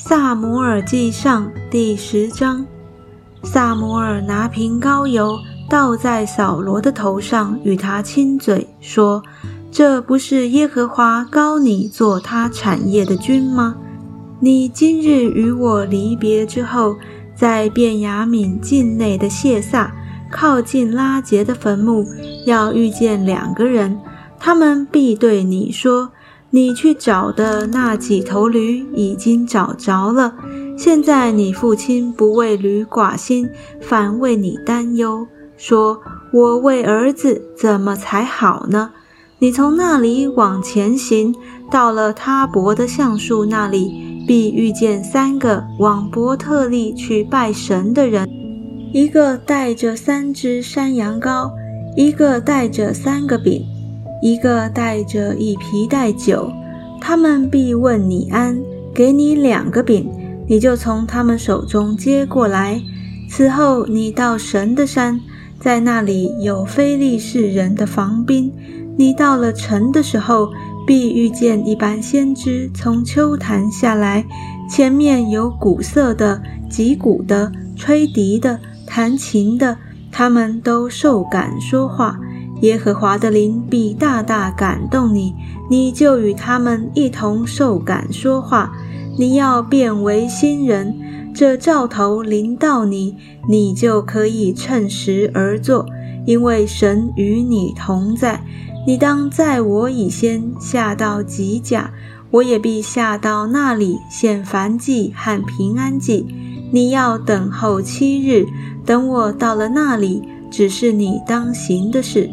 [0.00, 2.64] 萨摩尔记上第十章，
[3.42, 5.36] 萨摩尔拿瓶膏油
[5.68, 9.20] 倒在扫罗的头上，与他亲嘴，说
[9.72, 13.74] ：“这不是耶和华高你做他产业的君吗？
[14.38, 16.94] 你今日与我离别之后，
[17.34, 19.92] 在便雅悯境内的谢萨，
[20.30, 22.06] 靠近拉杰的坟墓，
[22.46, 23.98] 要遇见两个人，
[24.38, 26.12] 他们必对你说。”
[26.50, 30.34] 你去找的那几头驴已经找着了。
[30.76, 35.26] 现在你父亲不为驴寡心，反为你担忧，
[35.56, 36.00] 说
[36.32, 38.92] ：“我为儿子怎么才好呢？”
[39.40, 41.34] 你从那里往前行，
[41.70, 48.28] 到了他伯的橡树那里，必遇见三个往伯特利去拜神的人，
[48.92, 51.52] 一个带着三只山羊羔，
[51.94, 53.64] 一个带着三个饼。
[54.20, 56.50] 一个带着一皮带酒，
[57.00, 58.60] 他们必问你安，
[58.94, 60.10] 给你两个饼，
[60.46, 62.82] 你就从他们手中接过来。
[63.30, 65.20] 此后你到神的山，
[65.60, 68.52] 在那里有非利士人的防兵。
[68.96, 70.50] 你到了城的时候，
[70.86, 74.24] 必遇见一般先知从秋坛下来，
[74.68, 79.76] 前面有鼓瑟的、击鼓的、吹笛的、弹琴的，
[80.10, 82.18] 他们都受感说话。
[82.62, 85.34] 耶和华的灵必大大感动你，
[85.70, 88.72] 你就与他们一同受感说话。
[89.16, 90.96] 你要变为新人，
[91.34, 93.16] 这兆头临到你，
[93.48, 95.86] 你就可以趁时而作，
[96.26, 98.44] 因为神与你同在。
[98.86, 101.92] 你当在我以先下到吉甲，
[102.30, 106.26] 我也必下到那里献燔祭和平安祭。
[106.72, 108.46] 你要等候七日，
[108.84, 112.30] 等我到了那里，只是你当行的事。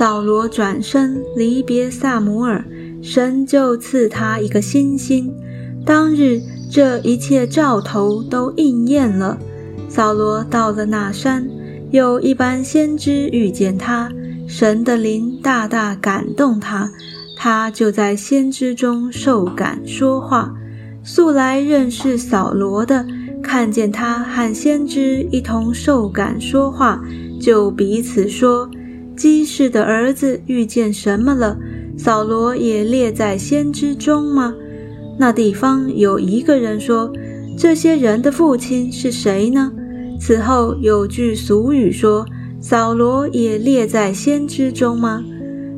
[0.00, 2.64] 扫罗转身离别萨摩尔，
[3.02, 5.30] 神就赐他一个新心。
[5.84, 9.36] 当日这一切兆头都应验了。
[9.90, 11.46] 扫罗到了那山，
[11.90, 14.10] 有一般先知遇见他，
[14.48, 16.90] 神的灵大大感动他，
[17.36, 20.54] 他就在先知中受感说话。
[21.04, 23.04] 素来认识扫罗的，
[23.42, 27.04] 看见他和先知一同受感说话，
[27.38, 28.66] 就彼此说。
[29.20, 31.54] 基士的儿子遇见什么了？
[31.98, 34.54] 扫罗也列在先知中吗？
[35.18, 37.12] 那地方有一个人说
[37.54, 39.70] ：“这些人的父亲是谁呢？”
[40.18, 42.24] 此后有句俗语说
[42.62, 45.22] ：“扫罗也列在先知中吗？”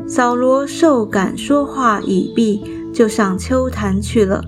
[0.07, 4.45] 扫罗受感说话已毕，就上秋坛去了。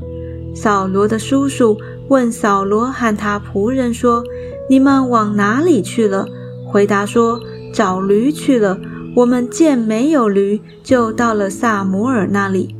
[0.55, 1.76] 扫罗的叔叔
[2.06, 4.22] 问扫罗和他仆人说
[4.71, 6.28] ：“你们往哪里去了？”
[6.65, 7.41] 回答说。
[7.75, 8.79] 找驴去了。
[9.17, 12.75] 我们见没有驴，就到了萨摩尔那里。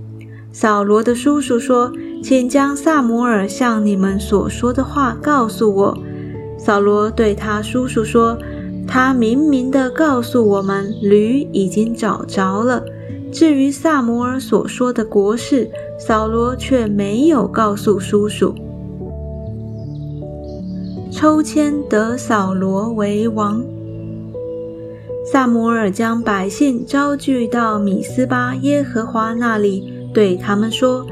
[0.53, 5.99] 扫罗的叔叔说：“请将萨摩尔向你们所说的话告诉我。”
[6.57, 8.39] 扫罗对他叔叔说
[8.87, 12.85] ：“他明明的告诉我们，驴已经找着了。
[13.33, 15.69] 至于萨摩尔所说的国事，
[15.99, 18.55] 扫罗却没有告诉叔叔。”
[21.11, 23.74] 抽签得扫罗为王。
[25.33, 31.07] 萨摩尔将百姓招聚到米斯巴耶和华那里，对他们说：“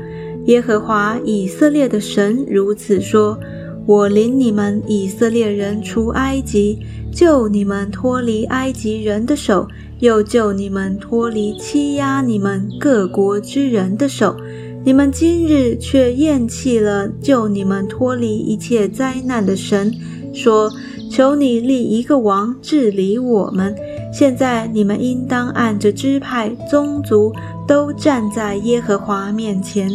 [0.45, 3.39] 耶和华以色列的神如此说：
[3.87, 6.79] 我领你们以色列人出埃及，
[7.11, 9.67] 救你们脱离埃及人的手，
[10.01, 14.37] 又救你们脱离欺压你们各国之人的手。
[14.85, 19.91] 你们今日却厌弃了救你们脱离一切灾难的神，
[20.35, 20.71] 说：
[21.11, 23.75] 求你立一个王治理我们。”
[24.13, 27.33] 现在你们应当按着支派、宗族
[27.67, 29.91] 都站在耶和华面前。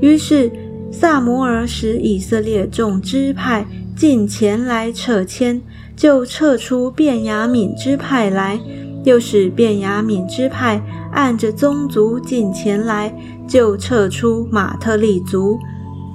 [0.00, 0.50] 于是
[0.92, 5.60] 萨摩尔使以色列众支派进前来撤迁，
[5.96, 8.58] 就撤出便雅悯支派来；
[9.04, 10.80] 又使便雅悯支派
[11.12, 13.12] 按着宗族进前来，
[13.48, 15.58] 就撤出马特利族，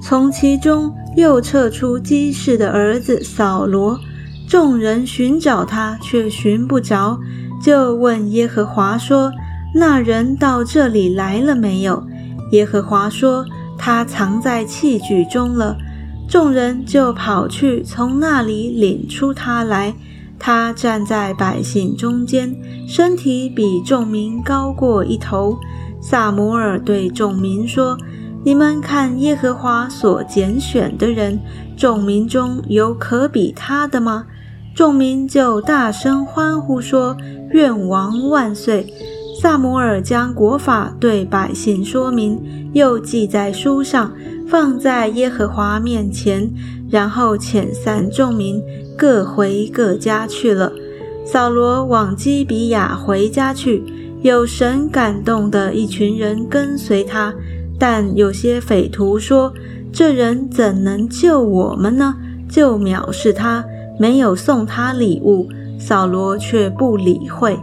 [0.01, 4.00] 从其中又撤出基士的儿子扫罗。
[4.48, 7.19] 众人寻找他，却寻不着，
[7.62, 9.31] 就问耶和华说
[9.74, 12.06] ：“那人到这里来了没有？”
[12.51, 13.45] 耶和华说
[13.78, 15.78] ：“他藏在器具中了。”
[16.30, 19.94] 众人就跑去，从那里领出他来。
[20.40, 22.54] 他站在百姓中间，
[22.88, 25.57] 身体比众民高过一头。
[26.01, 27.98] 萨摩尔对众民说
[28.44, 31.40] ：“你们看耶和华所拣选的人，
[31.78, 34.25] 众民中有可比他的吗？”
[34.75, 37.16] 众民就大声欢呼说
[37.54, 38.92] ：“愿王万岁！”
[39.40, 42.42] 萨摩尔将国法对百姓说明，
[42.74, 44.12] 又记在书上，
[44.48, 46.50] 放在耶和华面前，
[46.90, 48.60] 然后遣散众民，
[48.98, 50.72] 各回各家去了。
[51.24, 53.84] 扫罗往基比亚回家去，
[54.24, 57.31] 有神感动的一群人跟随他，
[57.78, 59.54] 但有些匪徒说
[59.94, 62.16] ：“这人怎能救我们呢？”
[62.50, 63.66] 就藐视他，
[64.04, 65.48] 没有送他礼物。
[65.80, 67.58] 扫罗却不理会。